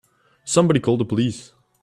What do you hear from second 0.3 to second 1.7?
Somebody call the police!